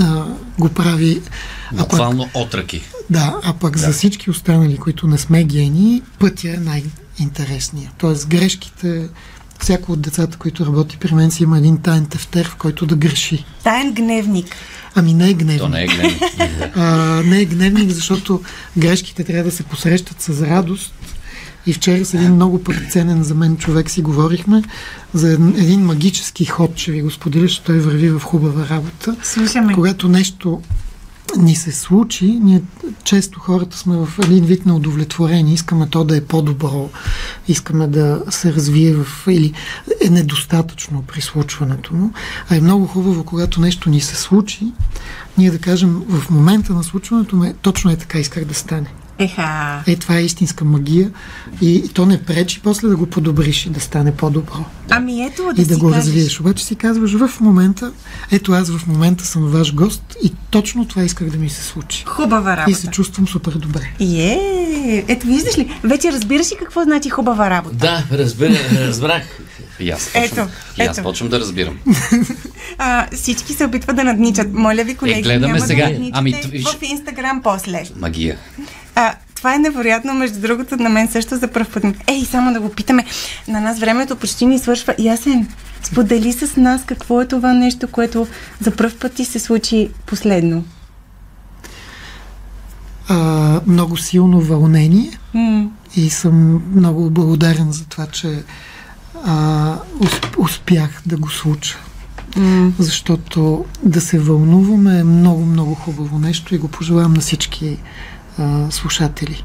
а, 0.00 0.24
го 0.58 0.68
прави. 0.68 1.22
Пък 1.70 1.78
Буквално 1.78 2.28
отръки. 2.34 2.82
Да, 3.10 3.40
а 3.42 3.52
пък 3.52 3.72
да. 3.72 3.78
за 3.78 3.92
всички 3.92 4.30
останали, 4.30 4.76
които 4.76 5.06
не 5.06 5.18
сме 5.18 5.44
гении, 5.44 6.02
пътя 6.18 6.50
е 6.50 6.56
най-интересния. 6.56 7.90
Тоест 7.98 8.28
грешките, 8.28 9.08
всяко 9.60 9.92
от 9.92 10.00
децата, 10.00 10.38
които 10.38 10.66
работи 10.66 10.96
при 10.96 11.14
мен, 11.14 11.30
си 11.30 11.42
има 11.42 11.58
един 11.58 11.78
таен 11.78 12.06
тефтер, 12.06 12.48
в 12.48 12.56
който 12.56 12.86
да 12.86 12.96
греши. 12.96 13.44
Таен 13.64 13.94
гневник. 13.94 14.56
Ами 14.94 15.14
не 15.14 15.30
е 15.30 15.34
гневник. 15.34 15.60
То 15.60 15.68
не 15.68 15.82
е 15.82 15.86
гневно. 15.86 16.18
А, 16.76 16.86
не 17.26 17.40
е 17.40 17.44
гневник, 17.44 17.90
защото 17.90 18.42
грешките 18.78 19.24
трябва 19.24 19.44
да 19.44 19.56
се 19.56 19.62
посрещат 19.62 20.22
с 20.22 20.42
радост. 20.42 20.94
И 21.66 21.72
вчера 21.72 22.04
с 22.04 22.14
един 22.14 22.34
много 22.34 22.64
пък 22.64 22.76
ценен 22.90 23.22
за 23.22 23.34
мен 23.34 23.56
човек 23.56 23.90
си 23.90 24.02
говорихме 24.02 24.62
за 25.14 25.32
един, 25.32 25.54
един 25.58 25.80
магически 25.80 26.44
ход, 26.44 26.78
ще 26.78 26.92
ви 26.92 27.02
го 27.02 27.10
споделя, 27.10 27.48
че 27.48 27.62
той 27.62 27.78
върви 27.78 28.10
в 28.10 28.20
хубава 28.20 28.68
работа. 28.68 29.16
Слушаме. 29.22 29.74
Когато 29.74 30.08
нещо 30.08 30.62
ни 31.36 31.54
се 31.54 31.72
случи, 31.72 32.26
ние 32.26 32.62
често 33.04 33.40
хората 33.40 33.78
сме 33.78 33.96
в 33.96 34.08
един 34.22 34.44
вид 34.44 34.66
на 34.66 34.76
удовлетворение, 34.76 35.54
искаме 35.54 35.88
то 35.90 36.04
да 36.04 36.16
е 36.16 36.24
по-добро, 36.24 36.90
искаме 37.48 37.86
да 37.86 38.22
се 38.30 38.52
развие 38.52 38.94
в, 38.94 39.06
или 39.28 39.52
е 40.04 40.10
недостатъчно 40.10 41.02
при 41.02 41.20
случването 41.20 41.94
му, 41.94 42.12
а 42.50 42.56
е 42.56 42.60
много 42.60 42.86
хубаво, 42.86 43.24
когато 43.24 43.60
нещо 43.60 43.90
ни 43.90 44.00
се 44.00 44.16
случи, 44.16 44.72
ние 45.38 45.50
да 45.50 45.58
кажем 45.58 46.02
в 46.08 46.30
момента 46.30 46.72
на 46.72 46.84
случването 46.84 47.36
ме, 47.36 47.54
точно 47.62 47.90
е 47.90 47.96
така 47.96 48.18
исках 48.18 48.44
да 48.44 48.54
стане. 48.54 49.03
Еха. 49.18 49.82
Е, 49.86 49.96
това 49.96 50.16
е 50.16 50.22
истинска 50.22 50.64
магия 50.64 51.10
и, 51.60 51.74
и 51.74 51.88
то 51.88 52.06
не 52.06 52.22
пречи 52.22 52.60
после 52.62 52.88
да 52.88 52.96
го 52.96 53.06
подобриш 53.06 53.66
и 53.66 53.70
да 53.70 53.80
стане 53.80 54.14
по-добро. 54.16 54.64
Ами 54.90 55.24
ето 55.24 55.42
да 55.54 55.62
и 55.62 55.64
да 55.64 55.74
си 55.74 55.80
го 55.80 55.90
кажеш. 55.90 56.04
развиеш. 56.06 56.40
Обаче 56.40 56.64
си 56.64 56.74
казваш 56.76 57.12
в 57.12 57.40
момента, 57.40 57.92
ето 58.30 58.52
аз 58.52 58.70
в 58.70 58.86
момента 58.86 59.24
съм 59.26 59.42
ваш 59.44 59.74
гост 59.74 60.16
и 60.24 60.32
точно 60.50 60.84
това 60.88 61.02
исках 61.04 61.28
да 61.30 61.38
ми 61.38 61.48
се 61.48 61.62
случи. 61.62 62.04
Хубава 62.06 62.56
работа. 62.56 62.70
И 62.70 62.74
се 62.74 62.86
чувствам 62.86 63.28
супер 63.28 63.52
добре. 63.52 63.90
Е, 64.00 65.04
ето 65.08 65.26
виждаш 65.26 65.58
ли, 65.58 65.78
вече 65.84 66.12
разбираш 66.12 66.52
ли 66.52 66.56
какво 66.58 66.82
значи 66.82 67.10
хубава 67.10 67.50
работа? 67.50 67.76
Да, 67.76 68.04
разбира, 68.12 68.58
разбрах. 68.72 69.22
И 69.80 69.90
аз 69.90 70.10
почвам, 70.12 70.24
Ето, 70.24 70.48
и 70.78 70.82
аз 70.82 70.98
ето. 70.98 71.04
почвам 71.04 71.28
да 71.28 71.40
разбирам. 71.40 71.78
А, 72.78 73.06
всички 73.12 73.52
се 73.54 73.64
опитват 73.64 73.96
да 73.96 74.04
надничат. 74.04 74.52
Моля 74.52 74.84
ви, 74.84 74.94
колеги, 74.94 75.18
Е, 75.18 75.22
гледаме 75.22 75.46
няма 75.46 75.60
сега. 75.60 75.84
да 75.86 75.90
надничате 75.92 76.48
Ами, 76.52 76.62
в 76.62 76.82
Инстаграм 76.82 77.40
после. 77.42 77.84
Магия. 77.96 78.36
А, 78.94 79.14
това 79.34 79.54
е 79.54 79.58
невероятно, 79.58 80.14
между 80.14 80.40
другото, 80.40 80.76
на 80.76 80.88
мен 80.88 81.08
също 81.08 81.36
за 81.36 81.48
първ 81.48 81.66
път. 81.72 81.84
Ей, 82.06 82.24
само 82.24 82.52
да 82.52 82.60
го 82.60 82.68
питаме. 82.68 83.04
На 83.48 83.60
нас 83.60 83.78
времето 83.80 84.16
почти 84.16 84.46
ни 84.46 84.58
свършва. 84.58 84.94
Ясен, 84.98 85.48
сподели 85.82 86.32
с 86.32 86.56
нас 86.56 86.82
какво 86.86 87.22
е 87.22 87.28
това 87.28 87.52
нещо, 87.52 87.88
което 87.88 88.26
за 88.60 88.70
първ 88.70 88.92
път 89.00 89.14
ти 89.14 89.24
се 89.24 89.38
случи 89.38 89.88
последно. 90.06 90.64
А, 93.08 93.16
много 93.66 93.96
силно 93.96 94.40
вълнение 94.40 95.10
М- 95.34 95.70
и 95.96 96.10
съм 96.10 96.62
много 96.74 97.10
благодарен 97.10 97.72
за 97.72 97.84
това, 97.84 98.06
че 98.06 98.42
а, 99.24 99.34
усп- 99.98 100.38
успях 100.38 101.02
да 101.06 101.16
го 101.16 101.30
случа. 101.30 101.78
м- 102.36 102.72
Защото 102.78 103.64
да 103.82 104.00
се 104.00 104.18
вълнуваме 104.18 104.98
е 104.98 105.04
много, 105.04 105.44
много 105.46 105.74
хубаво 105.74 106.18
нещо 106.18 106.54
и 106.54 106.58
го 106.58 106.68
пожелавам 106.68 107.14
на 107.14 107.20
всички 107.20 107.78
а, 108.38 108.70
слушатели. 108.70 109.44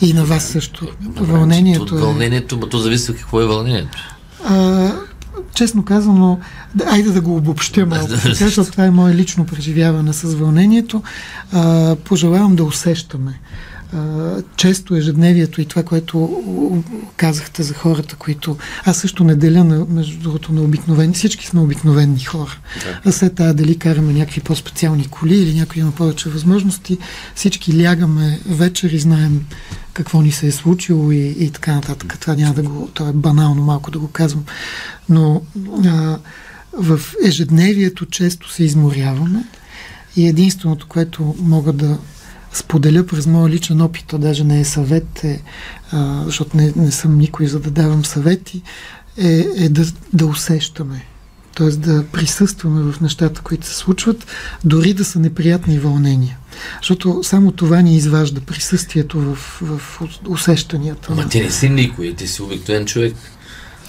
И 0.00 0.12
на 0.12 0.24
вас 0.24 0.44
също. 0.44 0.88
Вълнението 1.16 1.82
От 1.82 1.90
е... 1.90 1.94
вълнението, 1.94 2.60
то 2.60 2.78
зависи 2.78 3.14
какво 3.14 3.40
е 3.40 3.46
вълнението. 3.46 3.98
А, 4.44 4.92
честно 5.54 5.84
казано, 5.84 6.38
да, 6.74 6.84
айде 6.84 7.10
да 7.10 7.20
го 7.20 7.36
обобщя 7.36 7.86
малко, 7.90 8.08
защото 8.24 8.70
това 8.70 8.84
е 8.84 8.90
мое 8.90 9.14
лично 9.14 9.46
преживяване 9.46 10.12
с 10.12 10.34
вълнението. 10.34 11.02
А, 11.52 11.96
пожелавам 11.96 12.56
да 12.56 12.64
усещаме 12.64 13.40
често 14.56 14.96
ежедневието 14.96 15.60
и 15.60 15.64
това, 15.64 15.82
което 15.82 16.42
казахте 17.16 17.62
за 17.62 17.74
хората, 17.74 18.16
които 18.16 18.56
аз 18.84 18.96
също 18.96 19.24
не 19.24 19.34
деля 19.34 19.64
на, 19.64 19.86
между 19.88 20.18
другото 20.18 20.52
на 20.52 20.62
обикновени, 20.62 21.14
всички 21.14 21.46
сме 21.46 21.60
обикновени 21.60 22.24
хора. 22.24 22.58
А 23.04 23.12
след 23.12 23.34
това 23.34 23.52
дали 23.52 23.78
караме 23.78 24.12
някакви 24.12 24.40
по-специални 24.40 25.08
коли 25.08 25.34
или 25.34 25.54
някой 25.54 25.82
има 25.82 25.92
повече 25.92 26.30
възможности, 26.30 26.98
всички 27.34 27.84
лягаме 27.84 28.40
вечер 28.46 28.90
и 28.90 28.98
знаем 28.98 29.46
какво 29.92 30.22
ни 30.22 30.32
се 30.32 30.46
е 30.46 30.52
случило 30.52 31.12
и, 31.12 31.36
и 31.38 31.50
така 31.50 31.74
нататък. 31.74 32.18
Това 32.20 32.34
няма 32.34 32.54
да 32.54 32.62
го, 32.62 32.88
то 32.94 33.08
е 33.08 33.12
банално 33.12 33.62
малко 33.62 33.90
да 33.90 33.98
го 33.98 34.08
казвам. 34.08 34.44
Но 35.08 35.42
а, 35.86 36.18
в 36.72 37.00
ежедневието 37.24 38.06
често 38.06 38.52
се 38.52 38.64
изморяваме 38.64 39.44
и 40.16 40.28
единственото, 40.28 40.86
което 40.88 41.34
мога 41.38 41.72
да 41.72 41.98
споделя 42.52 43.06
през 43.06 43.26
моя 43.26 43.48
личен 43.48 43.80
опит, 43.80 44.04
то 44.06 44.18
даже 44.18 44.44
не 44.44 44.60
е 44.60 44.64
съвет, 44.64 45.24
е, 45.24 45.42
а, 45.92 46.22
защото 46.24 46.56
не, 46.56 46.72
не 46.76 46.90
съм 46.90 47.18
никой 47.18 47.46
за 47.46 47.60
да 47.60 47.70
давам 47.70 48.04
съвети, 48.04 48.62
е, 49.16 49.46
е 49.56 49.68
да, 49.68 49.84
да 50.12 50.26
усещаме. 50.26 51.04
Т.е. 51.54 51.68
да 51.68 52.04
присъстваме 52.06 52.92
в 52.92 53.00
нещата, 53.00 53.40
които 53.40 53.66
се 53.66 53.74
случват, 53.74 54.26
дори 54.64 54.94
да 54.94 55.04
са 55.04 55.20
неприятни 55.20 55.78
вълнения. 55.78 56.38
Защото 56.80 57.20
само 57.22 57.52
това 57.52 57.80
ни 57.80 57.96
изважда 57.96 58.40
присъствието 58.40 59.20
в, 59.20 59.38
в 59.62 60.00
усещанията. 60.28 61.08
Ама 61.12 61.28
ти 61.28 61.40
не 61.40 61.50
си 61.50 61.68
никой, 61.68 62.14
ти 62.14 62.28
си 62.28 62.42
обикновен 62.42 62.86
човек. 62.86 63.14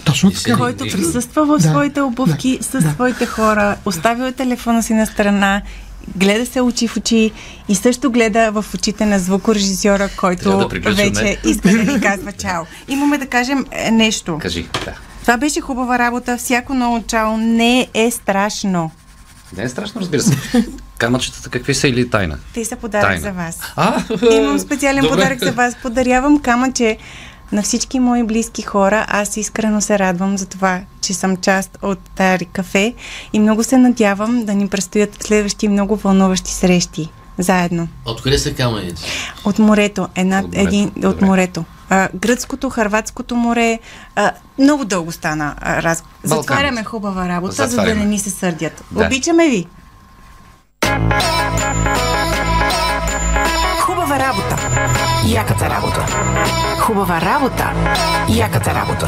Точно 0.06 0.32
така. 0.32 0.58
който 0.58 0.84
присъства 0.84 1.46
в 1.46 1.58
Да, 1.58 1.70
своите 1.70 2.02
обувки 2.02 2.58
да, 2.58 2.64
с 2.64 2.72
да. 2.72 2.92
своите 2.92 3.26
хора, 3.26 3.76
оставил 3.86 4.24
е 4.24 4.32
телефона 4.32 4.84
си 4.84 4.94
на 4.94 5.06
страна, 5.06 5.62
гледа 6.16 6.46
се 6.46 6.62
очи 6.62 6.88
в 6.88 6.98
очи 6.98 7.32
и 7.70 7.76
също 7.76 8.12
гледа 8.12 8.52
в 8.52 8.66
очите 8.74 9.06
на 9.06 9.20
звукорежисьора, 9.20 10.10
който 10.18 10.70
да 10.84 10.94
вече 10.94 11.38
иска 11.46 11.70
да 11.70 11.94
ни 11.94 12.02
казва 12.02 12.32
чао. 12.32 12.64
Имаме 12.88 13.18
да 13.18 13.26
кажем 13.26 13.66
е, 13.72 13.92
нещо. 13.92 14.38
Кажи. 14.42 14.68
Да. 14.86 14.94
Това 15.22 15.38
беше 15.38 15.62
хубава 15.62 16.00
работа. 16.00 16.38
Всяко 16.38 16.74
ново 16.74 17.04
чао 17.08 17.38
не 17.38 17.88
е 17.94 18.12
страшно. 18.12 18.92
Не 19.58 19.64
е 19.64 19.70
страшно, 19.70 20.02
разбира 20.02 20.22
се. 20.22 20.38
Камъчетата 20.98 21.50
какви 21.50 21.74
са 21.74 21.88
или 21.88 22.10
тайна? 22.10 22.38
Те 22.54 22.66
са 22.66 22.76
подарък 22.76 23.08
Тайна. 23.08 23.22
за 23.22 23.32
вас. 23.32 23.60
А, 23.76 24.04
Имам 24.32 24.60
специален 24.60 25.04
добре. 25.04 25.16
подарък 25.16 25.40
за 25.40 25.52
вас. 25.52 25.76
Подарявам 25.82 26.40
камъче 26.40 26.98
на 27.52 27.62
всички 27.64 28.00
мои 28.00 28.24
близки 28.24 28.62
хора. 28.62 29.06
Аз 29.10 29.38
искрено 29.38 29.82
се 29.82 30.00
радвам 30.00 30.38
за 30.38 30.46
това, 30.46 30.82
че 31.02 31.14
съм 31.14 31.38
част 31.38 31.78
от 31.82 32.00
Тари 32.16 32.46
кафе 32.46 32.94
и 33.34 33.40
много 33.40 33.64
се 33.64 33.78
надявам 33.78 34.46
да 34.46 34.54
ни 34.54 34.68
предстоят 34.68 35.24
следващи 35.24 35.68
много 35.68 35.96
вълнуващи 35.96 36.52
срещи. 36.54 37.10
Заедно. 37.38 37.88
Откъде 38.06 38.40
са 38.40 38.54
камъните? 38.54 39.02
От 39.46 39.60
морето. 39.60 40.08
Една, 40.16 40.40
От 40.40 40.46
морето. 40.46 40.68
един, 40.68 40.92
от 41.04 41.22
морето. 41.22 41.64
А, 41.90 42.10
гръцкото, 42.16 42.70
харватското 42.70 43.36
море. 43.36 43.80
А, 44.16 44.32
много 44.60 44.86
дълго 44.86 45.12
стана 45.12 45.56
раз... 45.62 46.04
Затваряме 46.24 46.84
хубава 46.84 47.28
работа, 47.30 47.54
за 47.54 47.64
да 47.64 47.70
Затваряме. 47.70 48.00
не 48.00 48.06
ни 48.06 48.20
се 48.20 48.30
сърдят. 48.30 48.84
Да. 48.92 49.06
Обичаме 49.06 49.50
ви! 49.50 49.68
Яката 55.26 55.70
работа. 55.70 56.06
Хубава 56.80 57.22
работа. 57.22 57.74
Яката 58.30 58.74
работа. 58.74 59.08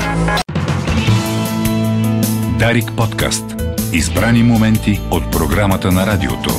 Дарик 2.60 2.91
подкаст. 2.97 3.43
Избрани 3.93 4.43
моменти 4.43 5.00
от 5.12 5.32
програмата 5.32 5.91
на 5.91 6.08
радиото. 6.08 6.52